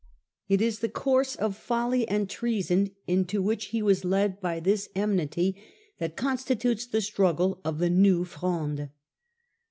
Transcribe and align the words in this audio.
It 0.49 0.63
is 0.63 0.79
the 0.79 0.89
course 0.89 1.35
of 1.35 1.55
folly 1.55 2.07
and 2.07 2.27
treason 2.27 2.89
into 3.05 3.39
which 3.39 3.65
he 3.65 3.83
was 3.83 4.03
led 4.03 4.39
by 4.41 4.59
this 4.59 4.89
enmity 4.95 5.55
that 5.99 6.15
constitutes 6.15 6.87
the 6.87 7.01
struggle 7.01 7.61
of 7.63 7.77
the 7.77 7.91
New 7.91 8.23
Fronde. 8.25 8.89